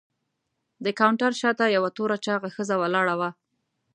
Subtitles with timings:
[0.83, 3.29] د کاونټر شاته یوه توره چاغه ښځه ولاړه وه.